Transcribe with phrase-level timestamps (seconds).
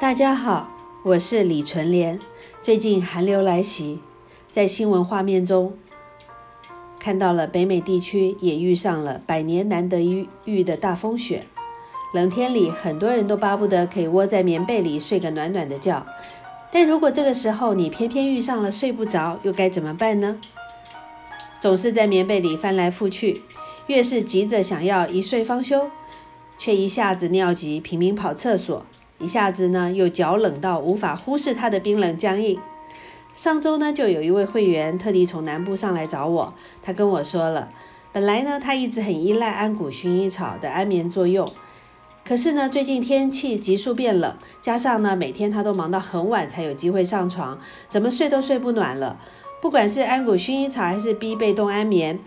[0.00, 0.70] 大家好，
[1.02, 2.20] 我是李纯莲。
[2.62, 3.98] 最近寒流来袭，
[4.48, 5.76] 在新闻画面中
[7.00, 11.46] 看到了北美地区也遇上了百年难得一遇的大风雪。
[12.14, 16.06] 冷天里，很多人都巴不得可以窝在棉被里睡个暖暖的觉。
[16.70, 20.40] 但如果这个时候你偏偏遇上了睡不着，又该怎么办呢？
[21.58, 23.42] 总是在棉被里翻来覆去，
[23.88, 25.90] 越是急着想要一睡方休，
[26.56, 28.86] 却一下子尿急，拼命跑厕所。
[29.18, 32.60] 一下子呢，又脚冷到无法忽视它的冰冷僵硬。
[33.34, 37.70] 上周呢，就有一位会员特地从南部上来找我，他跟我说了，
[38.12, 41.52] 本来呢，他一直很依赖安谷薰衣草的安眠作用，
[42.24, 47.58] 可是呢，最近天气急速变冷，加上呢，每天他都忙到很晚才有机会上床，
[47.88, 49.18] 怎么睡都睡不暖了。
[49.60, 52.20] 不管是安谷薰衣草还是 B 被动安眠。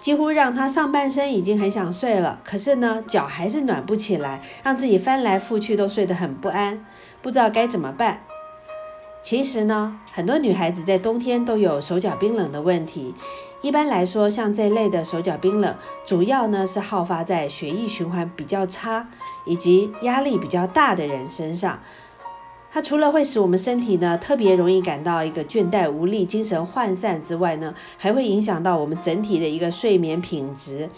[0.00, 6.84] 几乎让他上半身已经很想睡了，可是呢，脚还是暖不起来，让自己翻来覆去都睡得很不安，
[7.22, 8.22] 不知道该怎么办。
[9.20, 13.14] 其实呢，很多女孩子在冬天都有手脚冰冷的问题。
[13.62, 19.08] 一般来说，像这类的手脚冰冷，主要呢是好发在血液循环比较差
[19.44, 21.80] 以及压力比较大的人身上。
[22.76, 30.90] 它除了会使我们身体呢特别容易感到一个倦怠无力、精神涣散之外呢，还会影响到我们整体的一个睡眠品质。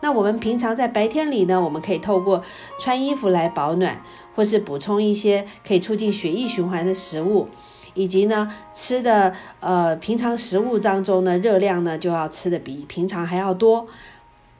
[0.00, 2.42] 那我们平常在白天里呢，我们可以透过
[2.80, 4.02] 穿衣服来保暖，
[4.34, 7.48] 或是补充一些可以促进血液循环的食物，
[7.92, 13.86] 以及呢吃的呃平常食物当中呢热量呢就要吃的比平常还要多，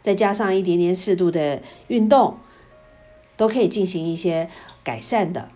[0.03, 2.37] 再加上一点点适度的运动，
[3.39, 4.51] 都可以进行一些
[4.85, 5.49] 改善的。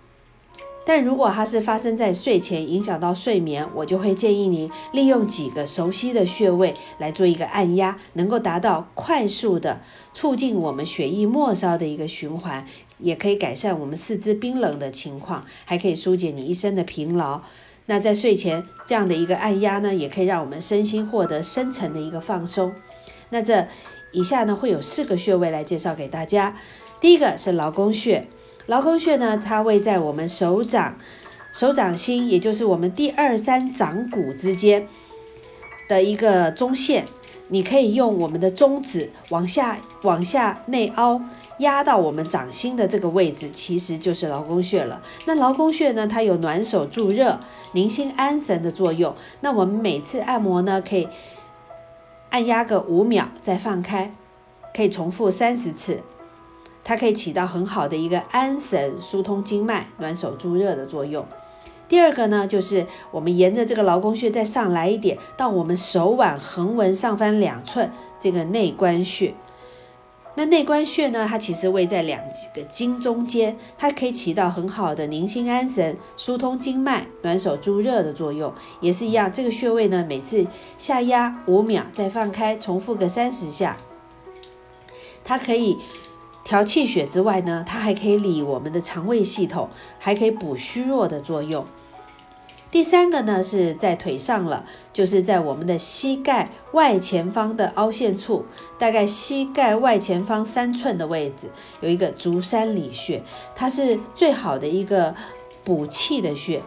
[0.85, 9.81] 但如果它是发生在睡前，影响到睡眠，我就会建议您利用几个熟悉的穴位来做一个按压，能够达到快速的
[10.13, 12.67] 促进我们血液末梢的一个循环，
[12.99, 17.43] 也可以改善我们四肢冰冷的情况，还可以疏解你一身的疲劳。
[17.87, 22.73] 那在睡前这样的一个按压呢，也可以让我们身心获得深层的一个放松。
[23.31, 23.69] 那这
[24.13, 26.57] 以下呢会有四个穴位来介绍给大家，
[27.01, 28.27] 第一个是劳宫穴。
[28.67, 30.97] 劳宫穴呢，它位在我们手掌、
[31.53, 34.87] 手掌心，也就是我们第二三掌骨之间
[35.89, 37.07] 的一个中线。
[37.49, 41.21] 你可以用我们的中指往下、往下内凹，
[41.59, 45.03] 压到我们掌心的这个位置，其实就是劳宫穴了。
[45.27, 47.41] 那劳宫穴呢，它有暖手助热、
[47.73, 49.15] 宁心安神的作用。
[49.41, 51.07] 那我们每次按摩呢，可以
[52.31, 54.15] 按压个五秒，再放开，
[54.75, 56.01] 可以重复三十次。
[56.85, 61.25] 它可以起到很好的一个安神、疏通经脉、暖手助热的作用。
[61.89, 69.35] 第二个呢，就是我们沿着这个劳宫穴再上来一点，到我们手腕横纹上翻两寸，这个内关穴。
[70.35, 72.19] 那内关穴呢，它其实位在两
[72.55, 78.51] 个经中间，它可以起到很好的宁心安神、疏通经脉、暖手助热的作用。
[78.81, 80.47] 也是一样，这个穴位呢，每次
[80.79, 83.77] 下压五秒，再放开，重复个三十下，
[85.23, 85.77] 它可以。
[86.45, 91.65] 调气血之外呢，它还可以理我们的肠胃系统，还可以补虚弱的作用。
[92.71, 94.65] 第三个呢是在腿上了，
[94.95, 98.47] 就是在我们的膝盖外前方的凹陷处，
[98.79, 101.51] 大概膝盖外前方三寸的位置，
[101.81, 103.23] 有一个足三里穴，
[103.55, 105.15] 它是最好的一个
[105.63, 106.63] 补气的穴，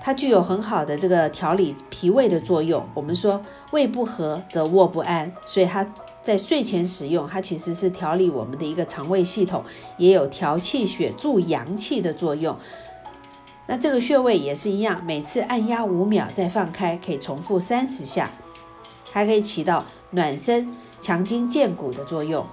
[0.00, 2.88] 它具有很好的这个调理脾胃的作用。
[2.94, 5.86] 我们说胃不和则卧不安，所以它。
[6.26, 9.64] 在睡前使用，它其实是调理我们的一个肠胃系统，
[9.96, 12.56] 也有调气血、助阳气的作用。
[13.68, 18.32] 那这个穴位也是一样，每次按压五秒再放开，可以重复三十下，
[19.12, 22.44] 还可以起到暖身、强筋健骨的作用。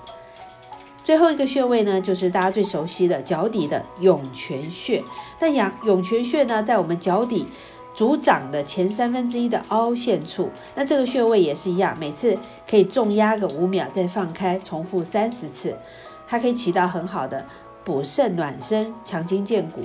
[1.04, 5.04] 最后一个穴位呢，就是大家最熟悉的脚底的涌泉穴。
[5.40, 7.48] 那阳涌泉穴呢，在我们脚底。
[7.94, 12.36] 足掌的前三分之一的凹陷处，那这个穴位也是一样，每次
[12.68, 15.78] 可以重压个五秒，再放开，重复三十次，
[16.26, 17.46] 它可以起到很好的
[17.84, 19.82] 补肾暖身、强筋健骨。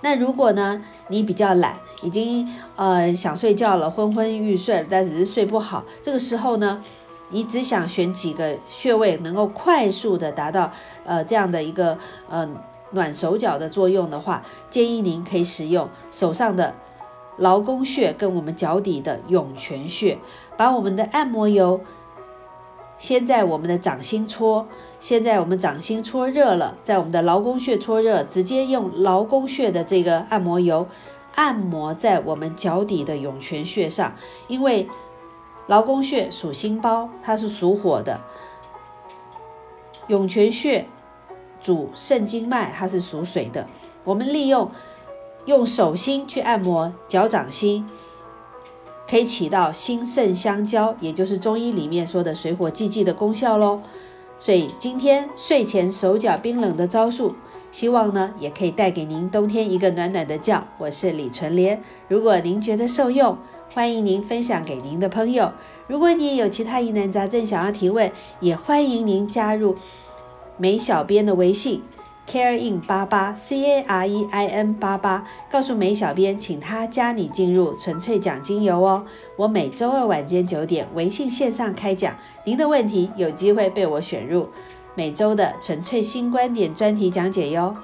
[0.00, 6.82] 那如果呢，你比较懒，已经呃想睡觉了，昏昏欲睡了，但只是睡不好，这个时候呢，
[7.28, 10.72] 你只想选几个穴位能够快速的达到
[11.04, 11.98] 呃这样的一个
[12.30, 12.56] 嗯。
[12.92, 16.74] 暖手脚的作用的话，建议您可以使用手上的
[17.36, 20.18] 劳宫穴跟我们脚底的涌泉穴，
[20.56, 21.80] 把我们的按摩油
[22.98, 24.68] 先在我们的掌心搓，
[25.00, 30.86] 先在我们掌心搓热了，在我们的劳宫穴搓热，直接用劳宫穴的这个按摩油
[31.34, 34.14] 按摩在我们脚底的涌泉穴上，
[34.46, 34.88] 因为
[35.66, 38.20] 劳宫穴属心包，它是属火的，
[40.08, 40.86] 涌泉穴。
[41.62, 43.66] 主肾经脉，它是属水的。
[44.04, 44.70] 我们利用
[45.46, 47.88] 用手心去按摩脚掌心，
[49.08, 53.80] 可以起到心肾相交，也就是中医里面说的水火既济的功效喽。
[54.38, 57.36] 所以今天睡前手脚冰冷的招数，
[57.70, 60.66] 希望呢也可以带给您冬天一个暖暖的觉。
[60.78, 63.38] 我是李纯莲，如果您觉得受用，
[63.72, 65.52] 欢迎您分享给您的朋友。
[65.86, 68.10] 如果你也有其他疑难杂症想要提问，
[68.40, 69.76] 也欢迎您加入
[70.62, 71.82] 梅小编的微信
[72.24, 79.04] carein 八八 c a r e i n 八八，告诉梅小编，请他加你进入纯粹讲精油哦。
[79.36, 84.48] 我每周二晚间九点微信线上开讲，您的问题有机会被我选入
[84.94, 87.74] 每周的纯粹新观点专题讲解哟。